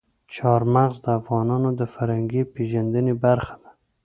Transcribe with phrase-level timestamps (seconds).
[0.35, 3.69] چار مغز د افغانانو د فرهنګي پیژندنې برخه ده.